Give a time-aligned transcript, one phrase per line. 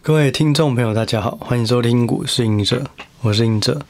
[0.00, 2.86] 各位听众朋友，大家好，欢迎收听股市隐者，
[3.20, 3.82] 我是隐者。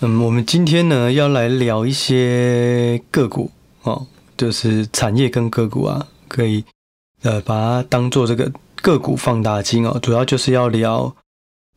[0.00, 3.50] 嗯，我们今天呢要来聊一些个股
[3.82, 4.06] 哦，
[4.36, 6.64] 就是产业跟个股啊，可以
[7.22, 9.98] 呃把它当做这个个股放大镜哦。
[10.02, 11.14] 主要就是要聊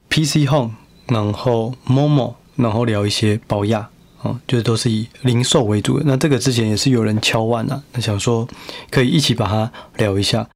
[0.10, 0.72] PC Home，
[1.08, 3.88] 然后 Momo，然后聊一些宝雅
[4.24, 6.04] 哦，就是都是以零售为主的。
[6.06, 8.46] 那这个之前也是有人敲腕啊，那想说
[8.90, 10.50] 可以一起把它聊一下。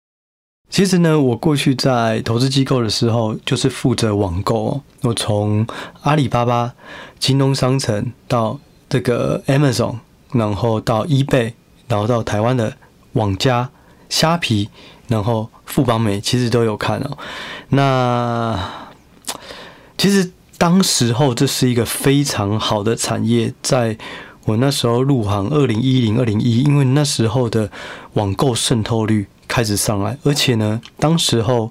[0.72, 4.82] 其实呢，我过去在投资机构的时候，就是负责网购哦。
[5.02, 5.68] 我从
[6.04, 6.74] 阿里巴巴、
[7.20, 8.58] 京东商城到
[8.90, 9.98] 这个 Amazon，
[10.32, 11.52] 然后到 eBay，
[11.90, 12.74] 然后到台湾的
[13.14, 13.70] 网家、
[14.08, 14.70] 虾皮，
[15.10, 17.18] 然后富邦美，其实都有看哦。
[17.68, 18.58] 那
[19.98, 23.98] 其实当时候这是一个非常好的产业，在
[24.46, 27.70] 我那时候入行，二零一零、二零一，因为那时候的
[28.14, 29.28] 网购渗透率。
[29.52, 31.70] 开始上来，而且呢，当时候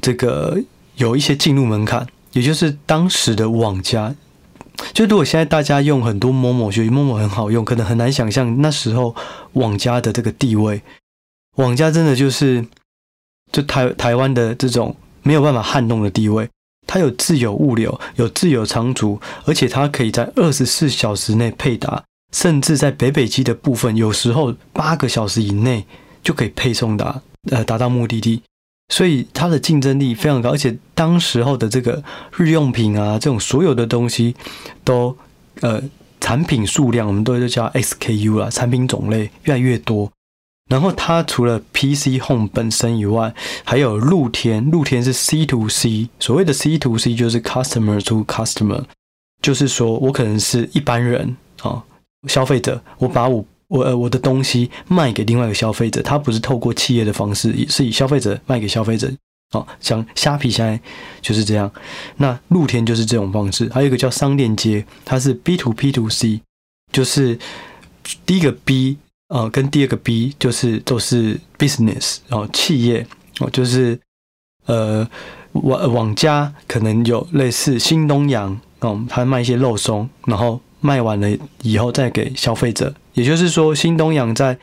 [0.00, 0.58] 这个
[0.96, 4.14] 有一些进入门槛，也就是当时的网家，
[4.94, 9.14] 就如果现在大家用很多 Momo，觉得 Momo 很好用，可能很难想象那时候
[9.52, 10.80] 网家的这个地位。
[11.56, 12.64] 网家真的就是
[13.52, 16.48] 就台台湾的这种没有办法撼动的地位，
[16.86, 25.84] 它有自有物流，有自有仓储，而且它可以在二十四小时内配达，甚至在北北基的部分，有时候八个小时以内。
[26.22, 28.42] 就可以配送达呃达到目的地，
[28.88, 32.02] 所以它的竞争力非常高，而且当时候的这个
[32.36, 34.34] 日用品啊，这种所有的东西
[34.84, 35.16] 都
[35.60, 35.82] 呃
[36.20, 40.10] 产品数量我们都是叫 SKU 啦，产品种类越来越多。
[40.68, 48.84] 然后它除了 PC Home 本身以外，还有露天，露天是 C to C，所谓的 C to C 就是 Customer to Customer，
[49.42, 51.82] 就是说我可能是一般人啊，
[52.28, 53.44] 消费者，我把我。
[53.70, 59.08] 我呃，我的东西卖给另外一个消费者，他不是透过企业的方式，是以消费者卖给消费者。
[59.52, 60.78] 哦，像虾皮现在
[61.20, 61.70] 就是这样。
[62.16, 66.40] 那露天就是这种方式，还有一个叫商店街，它是 B to P to C，
[66.92, 67.38] 就是
[68.26, 68.98] 第一个 B
[69.28, 73.06] 呃，跟第二个 B 就是都是 business 哦，企业
[73.38, 73.98] 哦，就是
[74.66, 75.08] 呃
[75.52, 81.28] 网网家可能有类似新东阳哦，他卖一些肉松，然后卖完了
[81.62, 82.92] 以后再给消费者。
[83.20, 84.58] 也就是说，新东阳在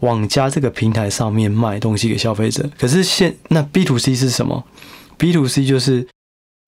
[0.00, 2.70] 网加这个平台上面卖东西给消费者。
[2.78, 4.64] 可是现那 B to C 是什么
[5.16, 6.06] ？B to C 就是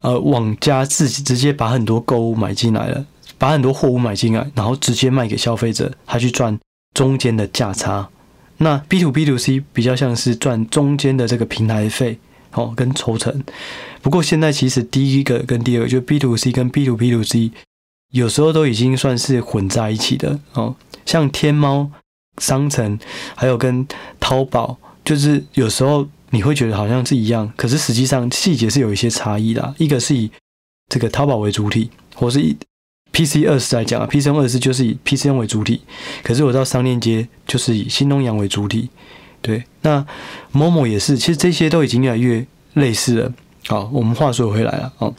[0.01, 3.07] 呃，网加自己直接把很多购物买进来了，
[3.39, 6.59] 把很多货物买进来，然后直接卖给消费者，他去赚
[6.93, 8.09] 中间的价差。
[8.57, 12.19] 那 B to B to C 比较像是赚中间的这个平台费
[12.53, 13.45] 哦，跟抽成。
[14.03, 17.53] 不过现在其实第一个跟第二个就 B to C 跟 B to B to C
[18.11, 20.75] 有时候都已经算是混在一起的哦。
[21.07, 21.91] 像天猫
[22.39, 22.99] 商城，
[23.35, 23.87] 还有跟
[24.19, 29.75] 淘宝，就是有时候你会觉得好像是一样，可是实际上细节是有一些差异的。
[29.79, 30.31] 一个是以
[30.89, 32.57] 这个淘宝为主体，或是以
[33.13, 35.83] PC24 来讲啊，PC24 就是以 PC 为主体，
[36.23, 38.89] 可是我到商店街就是以新东阳为主体。
[39.43, 40.07] 对，那
[40.53, 43.33] 某某也是，其实这些都已经越来越类似了。
[43.67, 45.15] 好，我们话说回来了哦。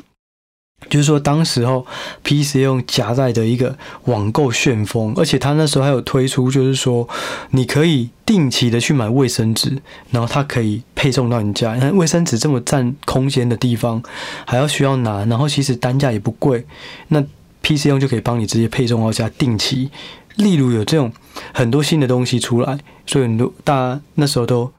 [0.90, 1.86] 就是说，当时候
[2.24, 7.08] PC 用夹带的一个网购旋风，而且他那时候还有推出，就是说
[7.52, 11.76] 你可以定期的去买卫生纸，然后它可以配送到你家。
[11.76, 14.04] 那卫生纸这么占空间的地方，
[14.46, 16.66] 还要需要拿，然后其实单价也不贵，
[17.08, 17.24] 那
[17.62, 19.92] PC 用就可以帮你直接配送到家，定期。
[20.36, 21.12] 例如有这种
[21.54, 24.72] 很多新的东西出来，所以很多大家那时候都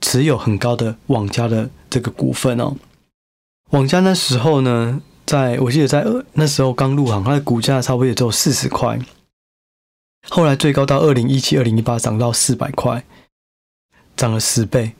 [0.00, 2.76] 持有很高的网家的这个股份哦。
[3.70, 8.98] 网家那时候呢，在我记得在二那时候刚入行，它的股价差不多也只有四十块，
[10.28, 13.02] 后来最高到二零一七、二零一八涨到四百块，
[14.16, 14.92] 涨了十倍，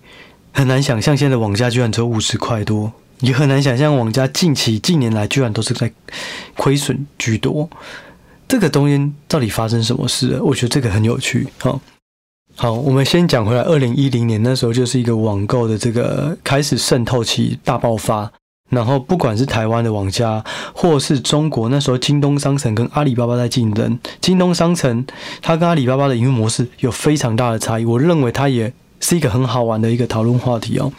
[0.53, 5.93] 很难想象现在的网价居然只有五十块多，也很难想象网价近期近年来居然都是在
[6.57, 7.69] 亏损居多，
[8.49, 10.43] 这个东西到底发生什么事了？
[10.43, 11.47] 我觉得这个很有趣。
[11.59, 11.81] 好，
[12.57, 18.33] 好，我们先讲回来，二零一零年那时候就是一个网购的这个开始渗透期大爆发。
[18.71, 20.43] 然后，不管是台湾的网家，
[20.75, 23.99] 或是中国，那时候京东商城跟阿里巴巴在竞争。
[24.21, 25.07] 京东商城
[25.43, 30.93] 它跟阿里巴巴的营运模式有非常大的差异，我认为它也是一个很好玩的一个讨论话题哦。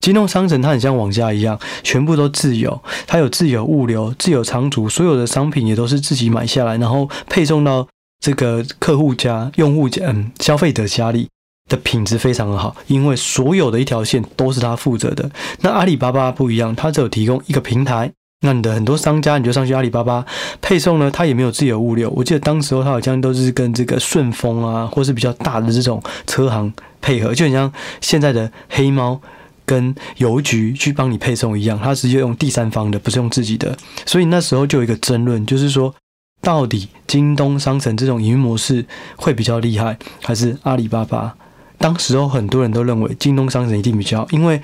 [0.00, 7.86] 京东商城它很像网家一样，全部都自有，它有自有物流、自有仓储，所有的商品也都是自己买下来，然后配送到
[8.18, 11.28] 这个客户家、用户家、嗯，消费者家里。
[11.72, 15.30] 的品质非常的好，因为所有的一条线都是他负责的。
[15.62, 20.22] 那阿里巴巴不一样，他只有提供一个平台，那你的很多商家你就上去阿里巴巴
[20.60, 22.10] 配送呢，他也没有自有物流。
[22.10, 26.70] 我记得当时候他好像都是跟这个顺丰啊，或是比较大的这种车行
[27.00, 27.72] 配合，就很像
[28.02, 29.18] 现在的黑猫
[29.64, 33.74] 跟邮局去帮你配送一样，他直接用第三方的，不是用自己的。
[34.04, 35.94] 所以那时候就有一个争论，就是说，
[36.42, 38.84] 到底京东商城这种营运模式
[39.16, 41.34] 会比较厉害，还是阿里巴巴？
[41.82, 44.62] 当时候很多人都认为京东商城一定比较好，因为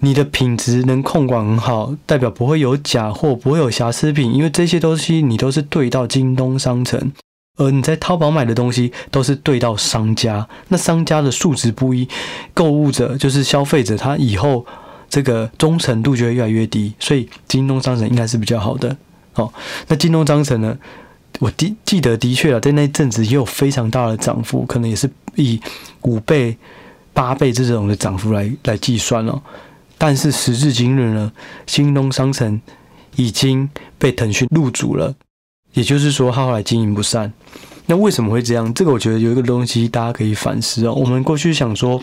[0.00, 7.12] 你的品质能控管很好，代表不会有假货，不会有瑕疵品，因为这些东西你都是对到京东商城。
[7.56, 12.08] 而你在淘宝买的东西都是对到商家，那商家的素质不一，
[12.54, 14.64] 购物者就是消费者，他以后
[15.08, 18.96] 这个忠诚度就会越来越低，所以京东商城应该是比较好的。
[19.34, 19.52] 哦，
[19.88, 20.78] 那京东商城呢？
[21.38, 25.60] 我记记得的确啊，在那阵子也有非常大的涨幅，可能也是以
[26.02, 26.56] 五倍、
[27.12, 29.40] 八倍这种的涨幅来来计算了。
[29.96, 31.32] 但是时至今日呢，
[31.66, 32.60] 京东商城
[33.16, 33.68] 已经
[33.98, 35.14] 被腾讯入主了。
[35.72, 37.32] 也就是说，他后来经营不善。
[37.86, 38.74] 那为什么会这样？
[38.74, 40.92] 这个我觉得有一个东西大家可以反思哦。
[40.94, 42.02] 我们过去想说，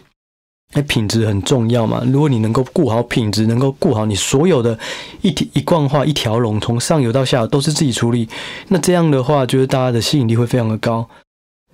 [0.74, 2.04] 哎，品质很重要嘛。
[2.06, 4.78] 如果你能够顾好品质，能够顾好你所有的
[5.22, 8.28] 一体一贯化一条龙，从上游到下游都是自己处理，
[8.68, 11.08] 那这样的话，就是大家的吸引力会非常的高。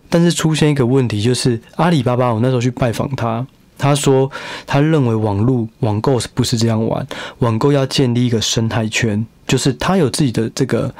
[0.10, 3.46] 但是出现一个问题，就是阿里巴巴，我那时候去拜访他，
[3.78, 4.30] 他说
[4.68, 7.06] 他认为网络网购是不是这样玩？
[7.40, 10.94] 网购要建立一个生态圈，就是他有自己的这个。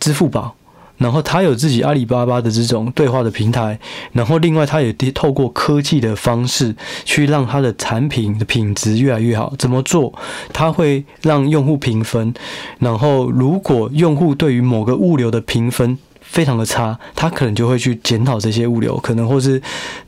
[0.00, 0.56] 支付宝，
[1.00, 3.78] 然后他有自己阿里巴巴的这种对话的平台，
[4.12, 9.54] 然后另外他也透过科技的方式去让他的产品的品质越来越好。
[9.58, 10.12] 怎么做？
[10.52, 12.34] 他会让用户评分，
[12.78, 19.60] 然后如果用户对于某个物流的评分非常的差，他可能就会去检讨这些物流，可能或是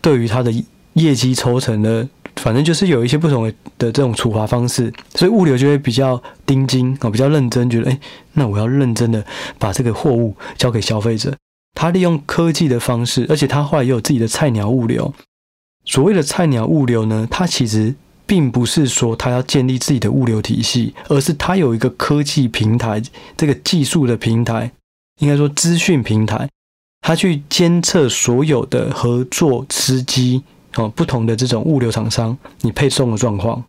[0.03, 0.53] 对于他的
[0.93, 2.07] 业绩抽成的。
[2.37, 8.01] 反正就是有一些不同的的这种处罚方式，所以物流就会比较盯紧啊，比较认真，觉得诶，
[8.33, 9.25] 那我要认真的
[9.59, 11.35] 把这个货物交给消费者。
[11.75, 15.15] 他利用科技的方式，而且他后来也有自己的菜鸟物流。
[15.85, 17.95] 所谓的菜鸟物流呢，它其实
[18.27, 23.03] 并不是说他要建立自己的物流体系，而是他有一个科技平台，
[23.37, 24.71] 这个技术的平台，
[25.21, 26.49] 应该说资讯平台，
[27.01, 30.43] 他去监测所有的合作司机。
[30.77, 33.63] 哦，不同的这种物流厂商，你配送的状况，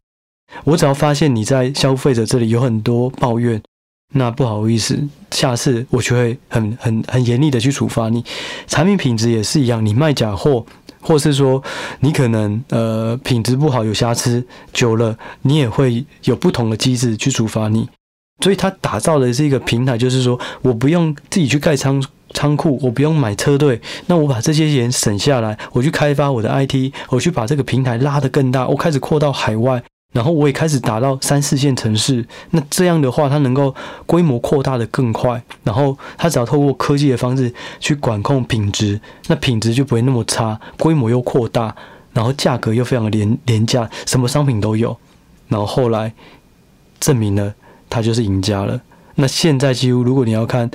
[0.64, 3.62] 我只要发现你在消费者这里有很多抱怨，
[4.14, 8.24] 那不好意思，下次我就会很很很严厉的去处罚你。
[8.68, 10.66] 产品品质也是一样，你卖假货，
[11.02, 11.62] 或是说
[12.00, 17.90] 你可能呃品质不好有瑕疵，久了你也会有不同的机制去处罚你。
[18.44, 22.02] 所以他打造的是一个平台，就是说我不用自己去盖仓。
[22.34, 29.82] 仓库，我不用买车队，那我把这些钱省下来，我去开发我的 IT，我去把这个平台拉得更大，我开始扩到海外，
[30.12, 32.26] 然后我也开始打到三四线城市。
[32.52, 33.74] 那这样的话，它能够
[34.06, 41.76] 规模扩大得更快，然后它只要透过科技的方式去管控品质，那品质就不会那么差，规模又扩大，
[42.14, 44.96] 然后价格又非常的廉廉价，什么商品都有。
[45.48, 46.14] 然后后来
[47.00, 47.54] 证明了，
[47.90, 48.80] 它就是赢家了。
[49.16, 50.70] 那现在几乎如果你要看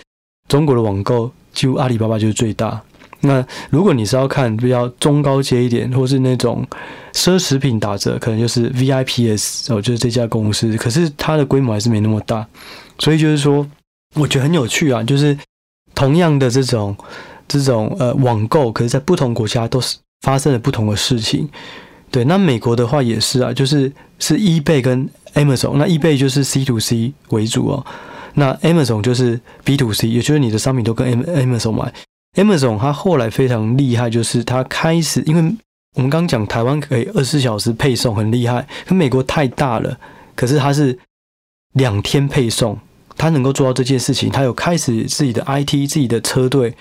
[0.46, 2.80] 中国的网购，就阿里巴巴就是最大。
[3.20, 6.64] 那如果你是要看比较中高阶一点，或是那种
[7.12, 10.76] 奢侈品打折，可能就是 VIPS 哦，就是这家公司。
[10.76, 12.46] 可是它的规模还是没那么大，
[13.00, 13.68] 所以就是说，
[14.14, 15.02] 我觉得很有趣啊。
[15.02, 15.36] 就是
[15.96, 16.96] 同样的这种
[17.48, 21.48] 这种呃网购，可是在不同国家都是发生了不同的事情。
[22.12, 27.84] 对，那美国的话也是啊，就是是 eBay 跟 Amazon，那 eBay 就是 C to C 为主哦。
[28.34, 31.92] 那 Amazon 就是 B to C，也就是你的商品都跟 Amazon 买。
[32.36, 35.42] Amazon 它后来非常厉害，就是它开始，因为
[35.96, 38.66] 我们刚刚讲台湾可以二十四小时配送，很厉害。
[38.86, 39.98] 可美国太大了，
[40.36, 40.96] 可是它是
[41.72, 42.78] 两天配送，
[43.16, 44.30] 它能够做到这件事情。
[44.30, 46.74] 它有开始自己的 IT、自己的车队，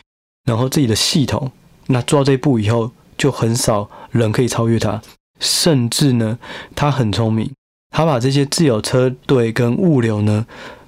[0.46, 1.51] 然后自己的系统。
[1.88, 5.01] 那做到这一步以后，就很少人可以超越它。
[5.39, 6.38] 甚至呢，
[6.75, 7.50] 它很聪明，
[7.89, 10.46] 它把这些自有车队跟物流呢。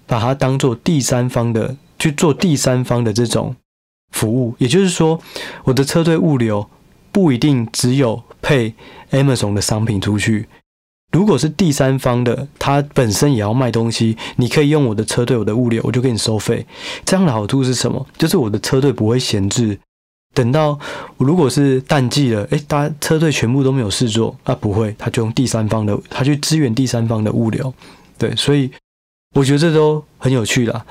[0.10, 3.56] 把它当做第三方的去做第三方的这种
[4.12, 5.22] 服务，也就是说，
[5.66, 6.68] 我的车队物流
[7.12, 8.74] 不一定只有配
[9.12, 10.48] Amazon 的商品出去。
[11.12, 16.66] 如果是第三方的，它本身也要卖东西，你可以用我的车队，我的物流，我就给你收费。
[17.06, 18.04] 这样的好处是什么？
[18.18, 19.80] 就是我的车队不会闲置。
[20.34, 20.80] 等到
[21.18, 27.72] 如果是淡季了，诶，大家车队全部都没有事做，那不会，他就用第三方的，他去支援第三方的物流。
[28.18, 28.72] 对，所以。
[29.36, 30.86] 我觉得这都很有趣啦，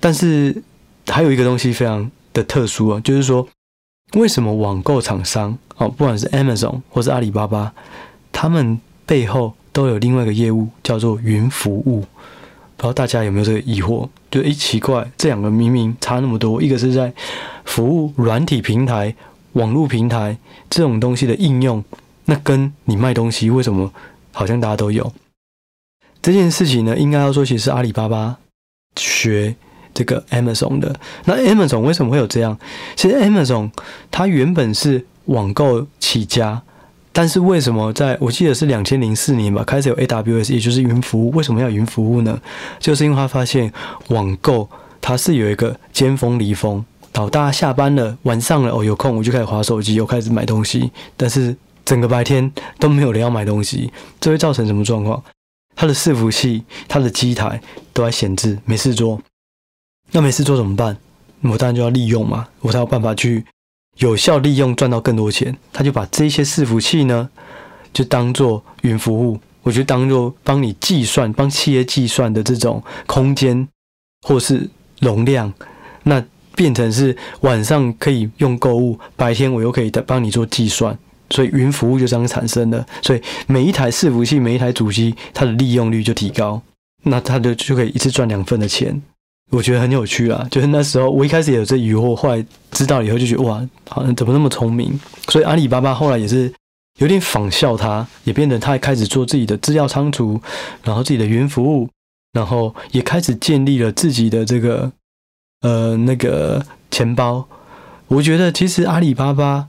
[0.00, 0.62] 但是
[1.06, 3.46] 还有一个东西非常的特殊啊，就是说，
[4.14, 7.72] 为什么网购厂商哦，不管是 Amazon 或是阿里巴巴，
[8.32, 12.04] 他们背后都有另外一个业务叫做云服务？
[12.76, 14.08] 不知道大家有没有这个疑惑？
[14.30, 17.12] 就一，奇怪，这两个明明差那么多，一个是在
[17.64, 19.14] 服务软体平台、
[19.52, 20.36] 网络平台
[20.68, 21.82] 这种东西的应用，
[22.26, 23.90] 那跟你卖东西为什么
[24.32, 25.10] 好像大家都有？
[26.26, 28.36] 这件事情呢，应该要说其实是阿里巴巴
[28.96, 29.54] 学
[29.94, 30.92] 这个 Amazon 的。
[31.24, 32.58] 那 Amazon 为什么会有这样？
[32.96, 33.70] 其实 Amazon
[34.10, 36.60] 它原本是网购起家，
[37.12, 41.30] 但是为什么在我记得是两千零四年吧，开始有 AWS，也就是云服务。
[41.30, 42.40] 为什么要云服务呢？
[42.80, 43.72] 就是因为他发现
[44.08, 44.68] 网购
[45.00, 55.22] 它是有一个尖峰离峰，好，大家下班了，晚上了，哦，有空我就开始滑手机，又开始买东西，但是整个白天都没有人要买东西，这会造成什么状况？
[55.76, 57.60] 它的伺服器、它的机台
[57.92, 59.20] 都在闲置，没事做。
[60.10, 60.96] 那没事做怎么办？
[61.42, 63.44] 我当然就要利用嘛，我才有办法去
[63.98, 65.56] 有效利用，赚到更多钱。
[65.72, 67.28] 他就把这些伺服器呢，
[67.92, 73.68] 就当做云服务，我就当做帮你计算、帮企业计算的这种空间
[74.26, 74.68] 或是
[75.00, 75.52] 容量，
[76.04, 80.98] 那变成是晚上可以用购物，白天我又可以帮你做计算。
[81.30, 86.62] 所以云服务就这样产生了，所以每一台伺服器、每一台主机，它的利用率就提高，
[87.02, 89.02] 那它就就可以一次赚两份的钱。
[89.50, 94.98] 我觉得很有趣啊，就是那时候我一开始也有这疑惑，后来知道以后就觉得哇，好像怎么那么聪明？
[95.28, 96.52] 所以阿里巴巴后来也是
[96.98, 100.40] 有点仿效它，也变得它也开始做自己的资料仓储，
[100.82, 101.88] 然后自己的云服务，
[102.32, 104.92] 然后也开始建立了自己的这个
[105.62, 107.48] 呃那个钱包。
[108.08, 109.66] 我觉得其实阿里巴巴。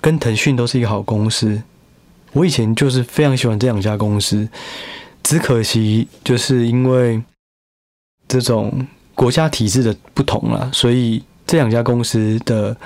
[0.00, 1.62] 跟腾讯都是一个好公司，
[2.32, 4.48] 我以前就是非常喜欢这两家公司，
[5.22, 7.20] 只可惜就是因为
[8.28, 12.76] 这种国家体制的不同啦，所以这两家公司的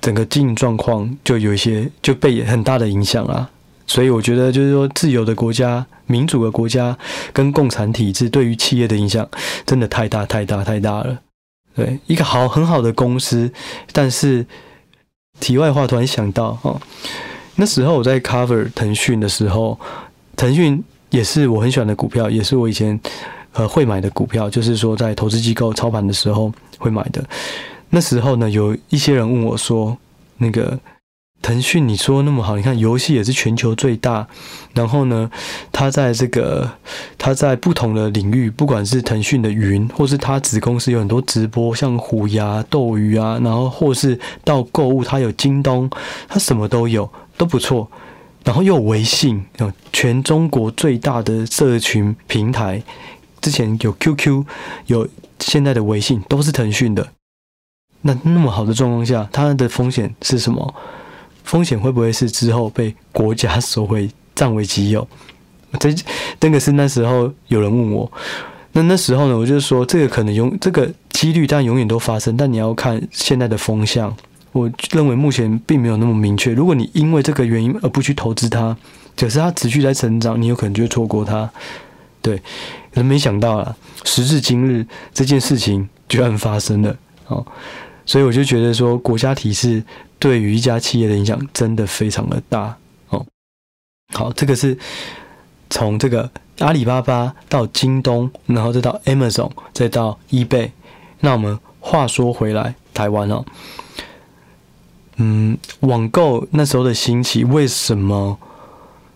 [0.00, 3.50] 整个经营状况就有一些就被很大的影响啊。
[3.86, 6.98] 所以我觉得就是说，自由的国家、民主的国家
[7.32, 9.26] 跟共产体制对于企业的影响
[9.64, 11.20] 真的太大、太大、太大了。
[11.74, 13.50] 对，一个好很好的公司，
[13.92, 14.44] 但是。
[15.40, 16.80] 题外话，突然想到哦，
[17.56, 19.78] 那时候我在 cover 腾讯的时候，
[20.36, 22.98] 腾讯也是我很喜欢的股票，也是我以前
[23.52, 27.24] 呃会买的股票，就是说在投资机构操盘的时候会买的。
[27.90, 29.96] 那时候呢，有一些人问我说，
[30.38, 30.78] 那个。
[31.42, 34.26] 腾讯，你说那么好，你看游戏也是全球最大，
[34.74, 35.30] 然后呢，
[35.70, 36.68] 它在这个，
[37.16, 45.88] 它在不同的领域，不管是腾讯的云，或是它子公司有很多直播，像虎牙、斗鱼啊，然后或是到购物，它有京东，
[46.28, 47.88] 它什么都有，都不错。
[48.42, 49.44] 然后又有微信，
[49.92, 52.82] 全中国最大的社群平台，
[53.40, 54.44] 之前有 QQ，
[54.86, 55.08] 有
[55.40, 57.08] 现在的微信，都是腾讯的。
[58.02, 60.74] 那那么好的状况下，它的风险是什么？
[61.46, 65.08] 风险会不会是之后被国家收回占为己有？
[65.80, 65.94] 这
[66.38, 68.10] 这个是那时候有人问我，
[68.72, 74.14] 那那时候呢，我就说这个可能永这个几率，但永远都发生，但你要看现在的风向。
[74.52, 76.52] 我认为目前并没有那么明确。
[76.52, 78.74] 如果你因为这个原因而不去投资它，
[79.14, 81.50] 可是它持续在成长，你有可能就会错过它。
[82.22, 82.38] 对，
[82.92, 87.44] 可是没想到啊，时至今日这件事情居然发生了哦。
[88.06, 89.82] 所以我就觉得说，国家体制
[90.18, 92.76] 对于一家企业的影响真的非常的大
[93.10, 93.24] 哦。
[94.12, 94.76] 好，这个是
[95.70, 100.70] 从这个阿里巴巴到京东，然后再到 Amazon，再到 eBay。
[101.20, 103.44] 那我们话说回来，台湾哦，
[105.16, 108.38] 嗯，网购那时候的兴起，为什么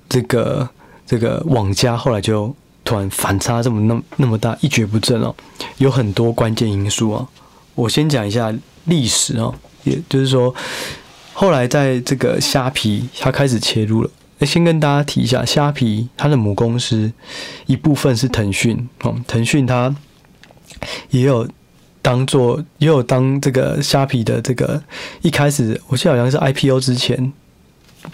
[0.08, 0.68] 这个
[1.06, 2.54] 这个网家后来就
[2.84, 5.34] 突然反差这么那那么大，一蹶不振哦？
[5.78, 7.28] 有很多关键因素啊。
[7.74, 8.54] 我先讲一下。
[8.86, 10.54] 历史哦，也就是说，
[11.32, 14.10] 后来在这个虾皮，它开始切入了。
[14.42, 17.12] 先跟大家提一下，虾皮它的母公司
[17.66, 19.94] 一部分是腾讯哦，腾讯它
[21.10, 21.46] 也有
[22.00, 24.82] 当做，也有当这个虾皮的这个
[25.20, 27.32] 一开始，我记得好像是 IPO 之前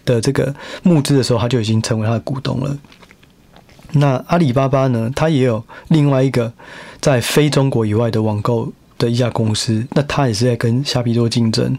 [0.04, 2.76] 的这个募资的时候，它就已经成为它的股东了。
[3.92, 6.52] 那阿里巴巴呢，它也有另外一个
[7.00, 8.72] 在非中国以外的网购。
[8.98, 11.76] 的一家公司，那他也是在跟虾皮做竞争。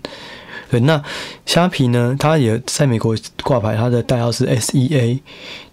[0.69, 1.01] 对，那
[1.45, 5.19] 虾皮呢，它也在美国挂牌，它的代号是 SEA。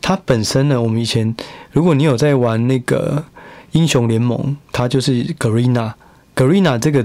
[0.00, 1.34] 它本身呢，我们以前
[1.72, 3.24] 如果你有在玩那个
[3.72, 5.94] 英雄联盟，它就是 Garena。
[6.36, 7.04] Garena 这个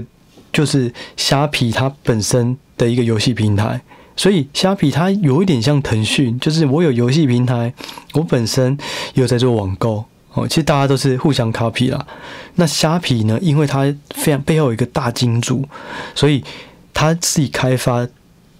[0.52, 3.80] 就是虾皮它本身的一个游戏平台，
[4.14, 7.74] 所以虾皮它有一点像腾讯，就是我有游戏平台，
[8.14, 8.78] 我本身
[9.14, 10.04] 有在做网购。
[10.32, 12.06] 哦，其实大家都是互相 copy 啦。
[12.54, 13.38] 那虾皮呢？
[13.40, 15.66] 因为它非常背后有一个大金主，
[16.14, 16.44] 所以
[16.94, 18.06] 它自己开发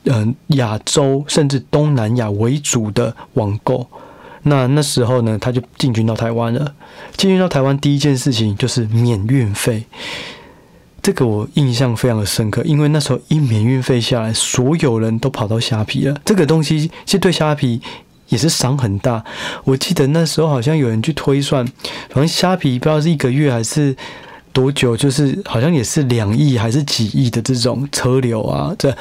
[0.04, 3.86] 嗯亚洲甚至东南亚为主的网购。
[4.42, 6.74] 那那时候呢，他就进军到台湾了。
[7.14, 9.84] 进军到台湾第一件事情就是免运费，
[11.02, 16.18] 这个我印象非常的深刻，因为那时候一免运费下来，所有人都跑到虾皮了。
[16.24, 17.82] 这个东西其实对虾皮
[18.30, 19.22] 也是伤很大。
[19.64, 21.64] 我记得那时候好像有人去推算，
[22.08, 23.94] 反正虾皮不知道是一个月还是
[24.52, 28.96] 多久，就是好像也是两亿还是几亿的这种车流啊，这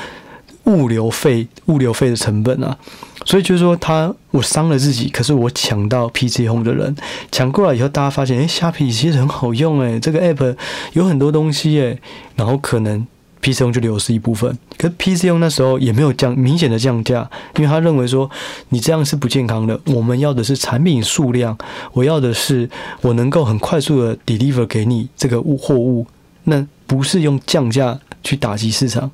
[0.65, 2.77] 物流费、物流费的成本啊。
[3.25, 6.95] 所以就是说，他我伤了自己，可是我抢到 PC Home 的人
[7.31, 10.55] 抢过来以后，大家发现，哎，虾皮其实很好用，哎，这个 App
[10.93, 11.97] 有很多东西，哎，
[12.35, 13.05] 然后可能
[13.41, 14.57] PC Home 就流失一部分。
[14.77, 18.29] 可是 PC Home 那时候也没有降明显的降价，因为他认为说
[18.69, 19.79] 你这样是不健康的。
[19.87, 21.57] 我们要的是产品数量，
[21.93, 22.69] 我要的是
[23.01, 26.05] 我能够很快速的 deliver 给你这个物货物，
[26.43, 27.99] 那不是用降价。
[28.21, 29.09] 去打击市场，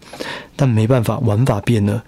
[0.55, 2.03] 但没办法，玩法变了。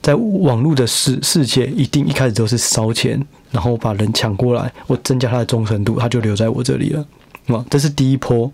[0.00, 7.06] 在网络的世世界，一定一开始都是烧钱，然后把人抢过来，我增加它的忠诚度，它就留在我这里了。
[7.48, 8.50] 哇，这是第一波。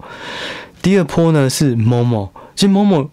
[0.88, 3.10] 第二波呢是 Momo，其实 Momo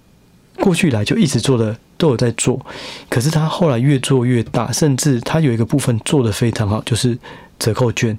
[0.62, 2.66] 过去以来就一直做的都有在做，
[3.10, 7.18] 可是它后来越做越大，甚至它有一个部分做得非常好，就是
[7.60, 8.18] 折扣券，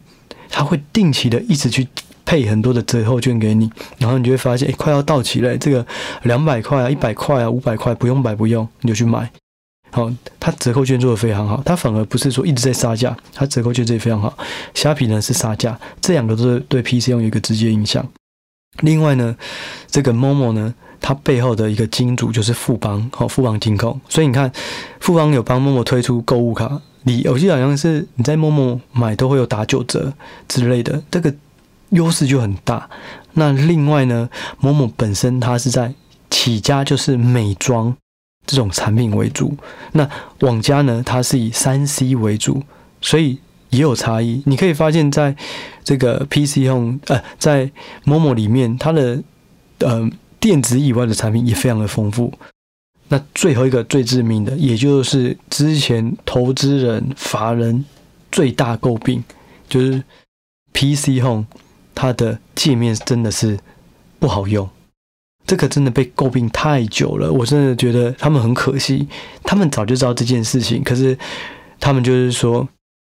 [0.51, 1.89] 它会定期的一直去。
[2.27, 5.87] 配很多的折扣券给你，然后你就会发现，哎，快要到期了，这个
[6.25, 9.31] 两百块啊、一百块啊、五百块，不用白不用，你就去买。
[9.93, 14.37] 好，它折扣券做得非常好，它反而不是说一直在杀价，它折扣券做得非常好。
[14.75, 18.05] 虾皮呢是杀价，这两个都是对 PC 用有一个直接影响。
[18.81, 19.37] 另外呢，
[19.91, 24.51] 这个 Momo 呢，它背后的一个金主就是富邦，好，富邦金控，所以你看，
[25.01, 30.13] 富邦有帮 Momo 推出购物卡，你我记得好像是你在 Momo 买都会有打九折
[30.49, 31.35] 之类的，这个。
[31.91, 32.91] 优势就很大。
[33.35, 34.29] 那另外呢
[34.61, 35.95] ，Momo 本身它是在
[36.29, 37.97] 起家就是美妆
[38.45, 39.57] 这种产品为主，
[39.93, 42.61] 那网家呢，它是以三 C 为主，
[43.01, 43.39] 所以
[43.71, 44.43] 也有差异。
[44.47, 45.35] 你可以发现，在
[45.85, 47.71] 这个 PC Home 呃，在
[48.05, 49.23] Momo 里面，它的
[49.79, 50.09] 呃
[50.41, 52.33] 电子以外的产品也非常的丰富。
[53.09, 57.85] 那最后一个最致命的，也就是之前投资人法人
[58.33, 59.23] 最大诟病，
[59.69, 60.03] 就是
[60.73, 61.47] PC Home。
[61.99, 63.59] 它的界面真的是
[64.19, 64.69] 不好用，
[65.47, 67.33] 这个真的被诟病太久了。
[67.33, 69.09] 我真的觉得他们很可惜，
[69.43, 71.17] 他们早就知道这件事情，可是
[71.81, 72.69] 他们就是说，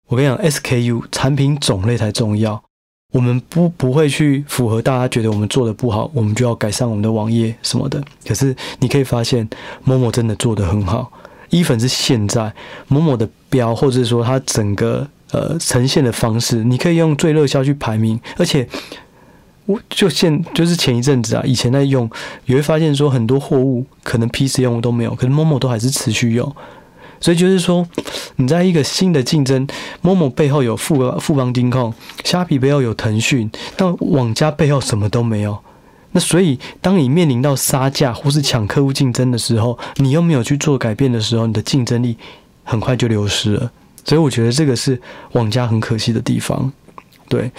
[0.09, 2.61] 我跟你讲，SKU 产品种类才重要。
[3.13, 8.03] 我们不不会去符合大家觉得我们做的不好，我们就要改善我们的网页什么的。
[8.27, 9.49] 可是你可以发现
[9.85, 11.11] ，Momo 真的做得很好。
[11.51, 12.53] even 是现在
[12.89, 15.07] Momo 的标，或者说它整个。
[15.31, 18.67] 呃，呈现的方式，你可以用最热销去排名，而且
[19.67, 22.09] 我就现就是前一阵子啊，以前在用，
[22.45, 26.51] 你会发现说很多货物可能 PC 用都没有，可是 Momo 都还是持续用，
[27.19, 27.87] 所以就是说
[28.37, 29.67] 你在一个新的竞争
[30.01, 35.57] ，Momo 背后有富富邦金控，虾皮背后有腾讯，但网家背后什么都没有，
[36.11, 42.17] 那所以当你面临到杀价或是抢客户竞争的时候，你又没有去做改变的时候，你的竞争力
[42.63, 43.71] 很快就流失了。
[44.05, 44.99] 所以我觉得这个是
[45.33, 46.71] 网家很可惜的地方，
[47.27, 47.51] 对。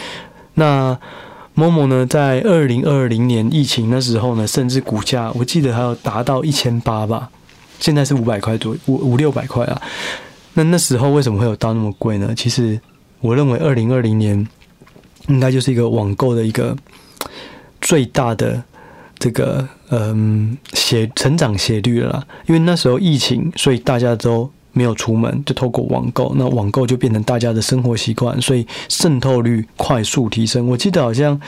[0.54, 0.98] 那
[1.54, 7.30] Momo 呢，在二零二零年疫情那时候呢，甚至股价我记得还有达到一千八吧，
[7.80, 9.82] 现在是五百块左右，五五六百块啊。
[10.54, 12.32] 那那时候为什么会有到那么贵呢？
[12.36, 12.80] 其实
[13.20, 14.46] 我认为二零二零年
[15.26, 16.76] 应该就是一个网购的一个
[17.80, 18.62] 最大的
[19.18, 24.48] 这个嗯斜成长斜率了啦，因为那时候疫情，所以大家都。
[24.72, 30.68] 没有出门，就透过网购，那网购就变成大家的生活习惯，所以渗透率快速提升。
[30.68, 31.38] 我记得好像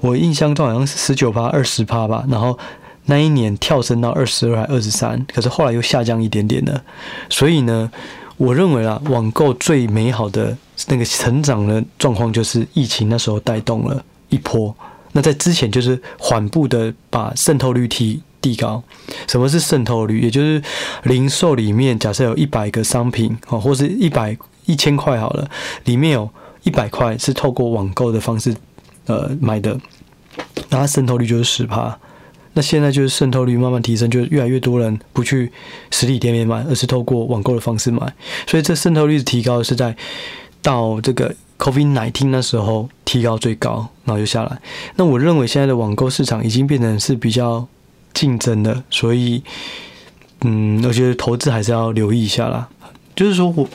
[0.00, 2.58] 我印象中好像是十九趴、二十趴吧，然后
[3.06, 6.82] 那一年跳升到二十二还二十三，可是后来又下降一点点了。
[7.30, 7.90] 所以呢，
[8.36, 10.56] 我认为啊，网购最美好的
[10.88, 14.74] 那个成长的状况就是疫情那时候带动了一波。
[15.12, 18.22] 那在之前就是缓步的把渗透率提。
[18.38, 18.80] 递高，
[19.26, 20.20] 什么是渗透率？
[20.20, 20.62] 也就是
[21.02, 25.50] 零售里面，假设有一百个商品哦，或是一百一千块好了，
[25.82, 26.30] 里面有
[26.62, 28.54] 一百块是透过网购的方式
[29.06, 29.76] 呃买的，
[30.68, 31.98] 那它渗透率就是十趴。
[32.56, 35.52] 那现在就是渗透率慢慢提升，就越来越多人不去
[35.92, 38.12] 实体店面买，而是透过网购的方式买。
[38.48, 39.94] 所以这渗透率提高是在
[40.60, 44.58] 到这个 COVID-19 那时候提高最高，然后就下来。
[44.96, 47.68] 那我认为现在的网购市场已经变成是比较。
[48.16, 49.42] 竞争的，所以，
[50.40, 52.66] 嗯，我觉得投资还是要留意一下啦。
[53.14, 53.68] 就是说我，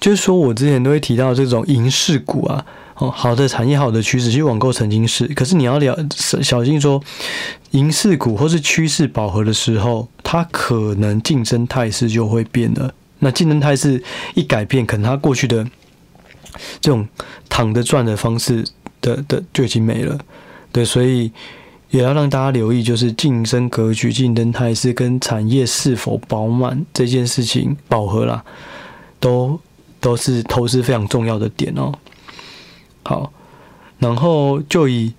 [0.00, 2.64] 就是说我之前都会提到这种银饰股啊，
[3.00, 5.98] 哦，好的产业，好的趋势，其实网购曾经是，可是你要了
[6.42, 7.02] 小心说，
[7.72, 12.94] 银饰股或是趋势饱和的时候，它可能竞争态势就会变了。
[13.18, 14.02] 那竞争态势
[14.34, 15.66] 一改变，可能它过去的
[16.80, 17.08] 这种
[17.48, 18.64] 躺着赚的方式
[19.00, 20.18] 的的就已经没了。
[20.70, 21.32] 对，所以。
[21.90, 28.44] 也要让大家留意，就是竞争格局、竞争态势跟产业是否饱满这件事情饱和啦，
[29.18, 29.58] 都
[29.98, 31.92] 都是投资非常重要的点哦。
[33.02, 33.32] 好，
[33.98, 35.12] 然后就以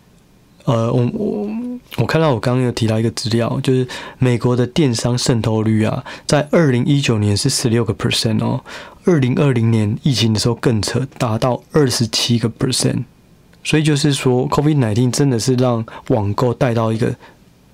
[0.65, 1.50] 呃，我我
[1.98, 3.88] 我看到我刚刚有提到一个资料，就是
[4.20, 8.63] 美国的电商渗透率啊，在二零一九年是十六个 percent 哦，
[9.06, 13.04] 二零二零年疫情的时候更扯，达到二十七个 percent。
[13.63, 17.13] 所以就是说，COVID-19 真的是让网购带到一个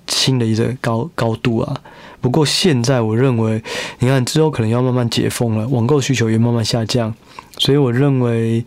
[0.06, 1.80] 新的一个高高度啊。
[2.20, 3.62] 不过现在我认为，
[4.00, 7.14] 你看之后可能要慢慢解封了，网购需求也慢慢下降，
[7.58, 8.64] 所以我认为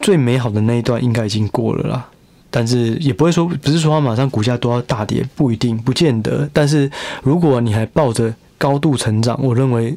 [0.00, 2.08] 最美好的那一段应该已经过了啦。
[2.50, 6.48] 但是也不会说，不是说它马上股价都要大跌，不一定，不见得。
[6.52, 6.90] 但是
[7.22, 9.94] 如果你还抱着高度成长，我认为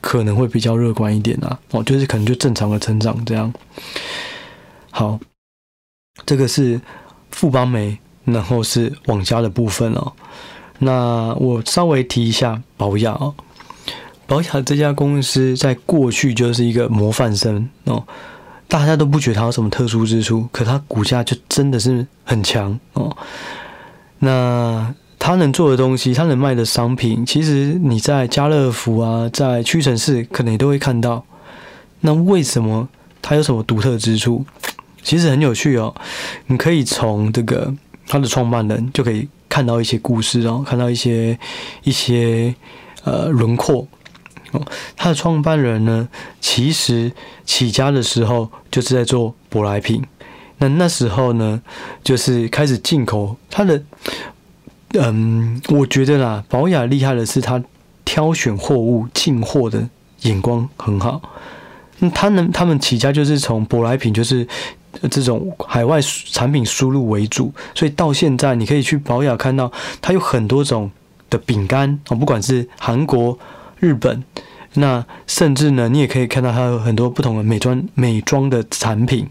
[0.00, 1.58] 可能会比较乐观一点啊。
[1.72, 3.52] 哦，就是可能就正常的成长这样。
[4.90, 5.20] 好，
[6.24, 6.80] 这个是
[7.30, 10.10] 富邦媒，然后是网家的部分哦。
[10.78, 13.34] 那我稍微提一下保养哦，
[14.30, 18.00] 宝雅这家公司在过去就是一个模范生哦，
[18.68, 23.16] 大家都不觉得它有什么特殊之处，可它股价就真的是很强哦。
[24.20, 31.24] 那它能做的东西，它能卖的商品，其实你在家乐福啊，在屈臣氏可能也都会看到。
[31.98, 32.88] 那为什么
[33.20, 34.44] 它有什么独特之处？
[35.02, 35.92] 其实很有趣哦，
[36.46, 37.74] 你可以从这个
[38.06, 39.28] 它的创办人就可以。
[39.48, 41.36] 看到一些故事哦，看到一些
[41.82, 42.54] 一些
[43.02, 43.84] 呃轮廓
[44.52, 44.62] 哦。
[44.96, 46.08] 他的创办人呢，
[46.40, 47.12] 其实
[47.44, 50.04] 起家的时候就是在做舶来品。
[50.58, 51.60] 那那时候呢，
[52.02, 53.36] 就是开始进口。
[53.50, 53.82] 他的
[54.94, 57.62] 嗯，我觉得啦，保雅厉害的是他
[58.04, 59.88] 挑选货物进货的
[60.22, 61.20] 眼光很好。
[61.98, 64.46] 那他能，他们起家就是从舶来品，就是。
[65.08, 69.70] 这种海外产品输入为主，所以到现在你可以去保雅看到
[70.02, 70.90] 它有很多种
[71.30, 73.38] 的饼干哦，不管是韩国、
[73.80, 74.22] 日本，
[74.74, 79.28] 那甚至呢，你也可以看到它有很多不同的美妆美妆的产品。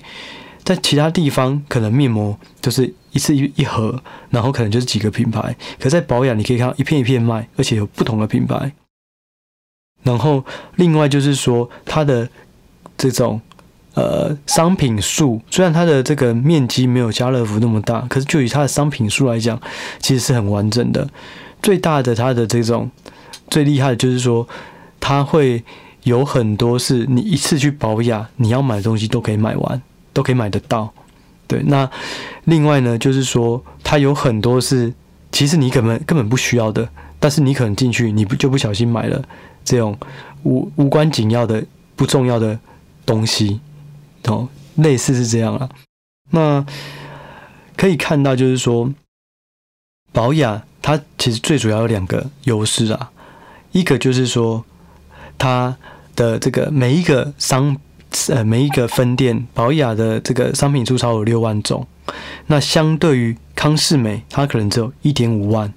[0.66, 5.56] 在其他地方，可能面膜就是一次一一盒，然后可能就是几个品牌。
[5.80, 8.74] 可在保养，你可以看到一片一片卖，而且有不同的品牌。
[10.04, 10.44] 然后
[10.76, 12.28] 另外就是说，它的
[12.98, 13.40] 这种。
[13.96, 19.60] 呃，商品数虽然它的这个面积没有家乐福那么大，可是就以它的商品数来讲，
[20.00, 21.06] 其实是很完整的。
[21.62, 22.90] 最大的它的这种
[23.50, 24.48] 最厉害的就是说，
[25.00, 25.64] 它会
[26.04, 29.82] 有很多是你一次去保养，你要买的东西都可以买完，
[30.14, 30.92] 都可以买得到。
[31.48, 31.90] 对，那
[32.46, 34.94] 另外呢，就是说它有很多是
[35.32, 36.88] 其实你根本根本不需要的，
[37.20, 39.24] 但是你可能进去，你不就不小心买了
[39.66, 39.98] 这种
[40.44, 42.60] 无无关紧要的不重要的
[43.06, 43.60] 东西。
[44.26, 45.70] 哦，类似是这样啊。
[46.30, 46.64] 那
[47.76, 48.94] 可以看到，就是说，
[50.12, 53.12] 保养它其实最主要有两个优势啊。
[53.72, 54.64] 一个就是说，
[55.38, 55.76] 它
[56.16, 57.78] 的这个每一个商
[58.30, 61.88] 呃每一个分店，宝雅的这个商品数超有六万种。
[62.48, 65.74] 那相对于康是美，它可能只有一点五万。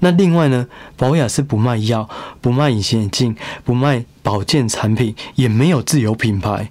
[0.00, 0.66] 那另外呢，
[0.96, 2.08] 宝雅是不卖药、
[2.40, 6.70] 不卖隐形眼镜、不卖保健产品，也没有自有品牌。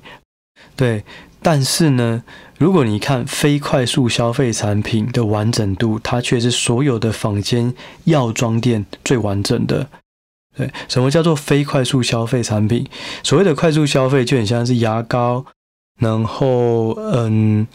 [0.76, 1.04] 对，
[1.42, 2.24] 但是呢，
[2.58, 7.74] 如果你看非快速消费产品的完整度，它却是所有的坊间
[8.06, 9.88] 药妆店最完整的。
[10.56, 12.86] 对，什么叫做非快速消费产品？
[13.24, 15.46] 所谓的快速消费，就很像是牙膏，
[16.00, 17.68] 然后嗯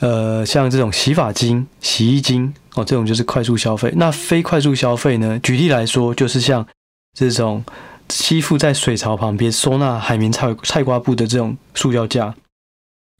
[0.00, 3.92] 呃，像这种洗发精、洗衣精哦，这种就是快速消费。
[3.96, 5.38] 那非快速消费呢？
[5.42, 6.66] 举例来说，就是像
[7.12, 7.64] 这种。
[8.08, 12.32] 吸附在水槽旁边收纳海绵菜菜瓜布的这种塑胶架，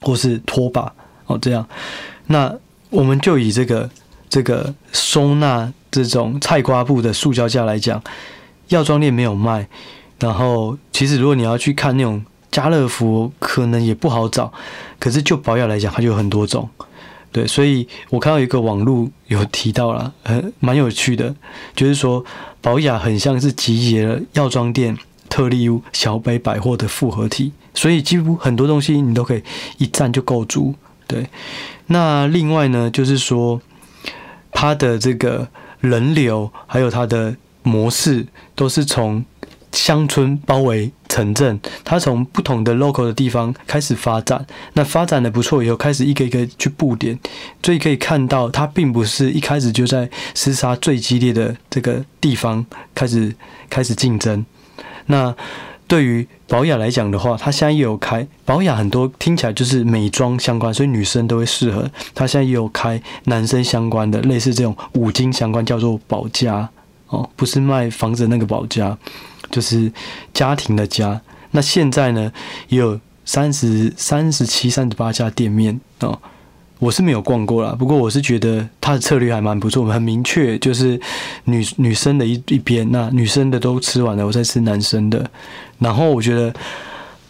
[0.01, 0.95] 或是拖把
[1.27, 1.67] 哦，这样，
[2.27, 2.55] 那
[2.91, 3.91] 我们就以这个
[4.29, 8.01] 这个收纳这种菜瓜布的塑胶架来讲，
[8.69, 9.69] 药妆店没有卖，
[10.19, 14.53] 然后其实如果你要去看那种家乐福，可能也不好找，
[14.99, 16.69] 可是就宝雅来讲，它就有很多种。
[17.33, 21.35] 对，所以我看到一个网络有提到了，很 蛮有趣的，
[21.75, 22.25] 就是说
[22.63, 24.97] 宝雅很像是集结了药妆店、
[25.29, 29.43] 特力屋、小北百货的复合体，所以几乎很多东西你都可以
[29.77, 30.75] 一站就购足。
[31.07, 31.29] 对，
[31.89, 33.61] 那另外呢，就是说
[34.51, 35.47] 它的这个
[35.81, 39.25] 人流还有它的模式都是从。
[39.73, 47.19] 乡村包围城镇，它从不同的 local 的地方开始发展，那发展的不错以后，开始一个一个去布点，
[47.63, 53.35] 所以可以看到，它并不是一开始就在厮杀最激烈的这个地方开始
[53.69, 54.47] 开始竞争。
[55.07, 55.35] 那
[55.87, 61.91] 对于宝雅来讲的话，它现在也有开宝雅，很多听起来就是美妆相关，所以女生都会适合。
[62.15, 66.71] 它现在也有开男生相关的，类似这种五金相关，叫做宝家
[67.09, 68.97] 哦，不是卖房子那个宝家。
[69.49, 69.93] 就是
[70.35, 71.21] 家庭的家，
[71.53, 72.33] 那现在呢
[72.69, 76.19] 也有三十三十七、三十八家店面哦。
[76.81, 81.01] 我是没有逛过啦，不过我是觉得他的策略还蛮不错，很明确，就是
[81.45, 85.31] 女女生的一一边，那女生的都吃完了，我再吃男生的。
[85.79, 86.53] 然后我觉得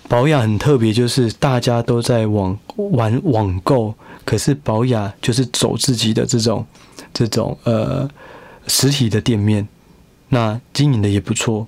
[0.09, 6.65] 保养很特别，就是大家都在网玩网购，可是保养就是走自己的这种
[7.13, 8.09] 这种呃
[8.67, 9.67] 实体的店面，
[10.29, 11.67] 那经营的也不错，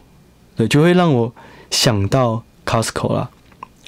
[0.56, 1.32] 对，就会让我
[1.70, 3.30] 想到 Costco 啦。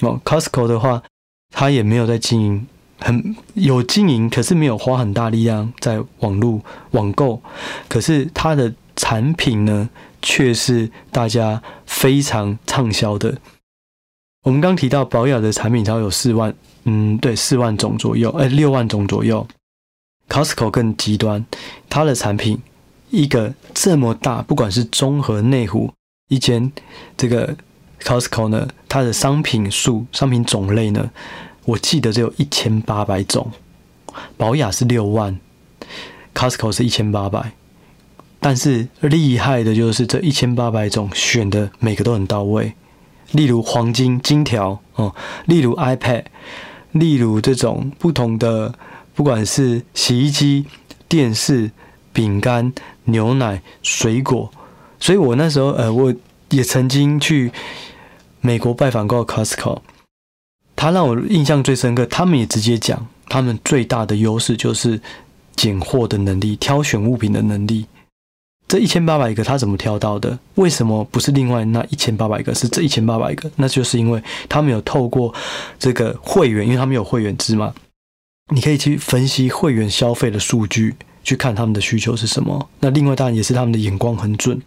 [0.01, 1.03] 哦，Costco 的话，
[1.49, 2.67] 它也没有在经营。
[3.03, 7.41] 很有经营，可是没有花很大力量在网络网购，
[7.89, 9.89] 可是它的产品呢，
[10.21, 13.35] 却是大家非常畅销的。
[14.43, 19.47] 我们刚提到宝雅的产品，它有四万，嗯，对，四万种左右，哎，六万种左右。
[20.29, 21.43] Costco 更极端，
[21.89, 22.61] 它的产品
[23.11, 25.93] 一个这么大，不管是中和内湖
[26.29, 26.71] 一间
[27.15, 27.55] 这个
[28.01, 31.11] Costco 呢，它的商品数、商品种类呢。
[31.65, 33.51] 我记得只有一千八百种，
[34.35, 35.39] 保雅是六万
[36.33, 37.51] ，Costco 是一千八百，
[38.39, 42.73] 但是厉害的就是这一千八百种选的每个都很到位，
[43.33, 45.13] 例如黄金金条哦，
[45.45, 46.23] 例如 iPad，
[46.93, 48.73] 例如这种不同的，
[49.13, 50.65] 不管是洗衣机、
[51.07, 51.69] 电视、
[52.11, 52.73] 饼干、
[53.05, 54.51] 牛奶、水果，
[54.99, 56.13] 所以我那时候呃，我
[56.49, 57.51] 也曾经去
[58.39, 59.81] 美国拜访过 Costco。
[60.75, 64.99] 他让我印象最深刻，他们也直接讲，他们最大的优势就是
[65.55, 67.85] 拣货的能力、挑选物品的能力。
[68.67, 70.39] 这一千八百个他怎么挑到的？
[70.55, 72.55] 为什么不是另外那一千八百个？
[72.55, 73.51] 是这一千八百个？
[73.57, 75.33] 那就是因为他们有透过
[75.77, 77.73] 这个会员，因为他们有会员制嘛，
[78.55, 82.69] 你可以去分析会员消费的数据，去看他们的需求是什么。
[82.79, 84.61] 那另外当然也是他们的眼光很准。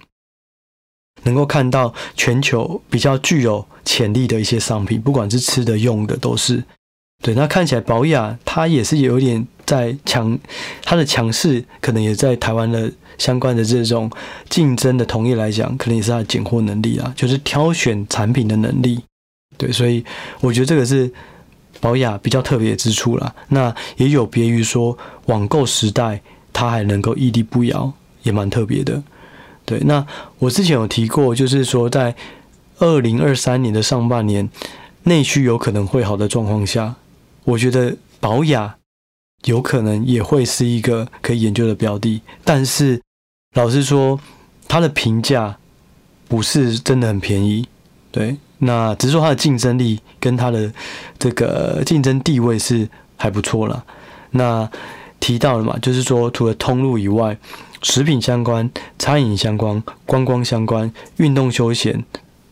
[1.23, 6.63] 能够看到全球比较具有潜力的一些商品，不管是吃的、用的，都是
[7.23, 7.35] 对。
[7.35, 10.39] 那看起来宝雅它也是有点在强，
[10.83, 14.11] 它的强势可能也在台湾的相关的这种
[14.51, 19.01] 竞争的同业来讲，可能也是它的拣货能力啊，就是挑选产品的能力。
[19.57, 20.05] 对，所以
[20.41, 21.11] 我觉得这个是
[21.81, 23.35] 宝雅比较特别之处啦。
[23.49, 26.21] 那也有别于说网购时代，
[26.55, 29.03] 它还能够屹立不摇，也蛮特别的。
[29.67, 30.07] 对，那
[30.39, 32.15] 我之前有提过，就是说在
[32.79, 34.49] 二零二三年的上半年，
[35.03, 36.95] 内需有可能会好的状况下，
[37.45, 38.77] 我觉得保雅
[39.45, 42.23] 有可能也会是一个可以研究的标的。
[42.45, 43.01] 但是
[43.55, 44.21] 老实说，
[44.69, 45.57] 它的评价
[46.29, 47.67] 不是真的很便宜。
[48.11, 50.73] 对，那只是说它的竞争力跟它的
[51.19, 53.85] 这个竞争地位是还不错了。
[54.31, 54.71] 那
[55.25, 57.39] 提到了嘛，就是说除了通路以外。
[57.87, 62.03] 食品相关、餐饮相关、观光相关、运动休闲、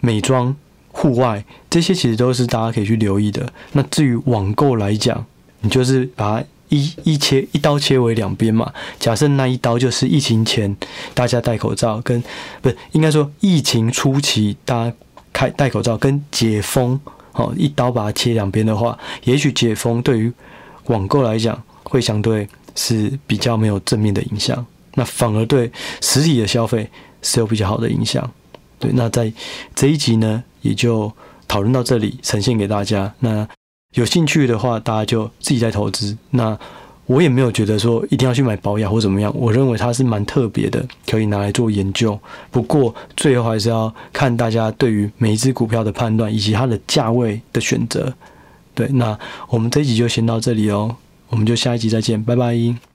[0.00, 0.54] 美妆、
[0.90, 3.50] 户外，这些其实都是大家可以去留意的。
[3.72, 5.24] 那至于网购来讲，
[5.62, 8.70] 你就是把它一一切一刀切为两边嘛。
[9.00, 10.76] 假设那一刀就是疫情前
[11.14, 12.22] 大家戴口罩，跟
[12.60, 14.96] 不是应该说疫情初期大家
[15.32, 17.00] 开戴口罩跟解封，
[17.32, 20.30] 哦，一刀把它切两边的话，也许解封对于
[20.88, 24.64] 网购来讲会相对是比较没有正面的影响。
[24.94, 26.88] 那反而对实体的消费
[27.22, 28.30] 是有比较好的影响，
[28.78, 28.90] 对。
[28.94, 29.32] 那在
[29.74, 31.10] 这一集呢，也就
[31.48, 33.12] 讨论到这里，呈现给大家。
[33.20, 33.48] 那
[33.94, 36.16] 有兴趣的话，大家就自己在投资。
[36.30, 36.58] 那
[37.06, 42.18] 我也没有觉得说一定要去买保养或怎么样，我认为它是蛮特别的，可以拿来做研究。
[42.50, 48.12] 不过最后还是要看大家对于每一只股票的判断，以及它的价位的选择。
[48.74, 50.94] 对，那我们这一集就先到这里哦，
[51.32, 52.91] 我们就下一集再见，拜拜。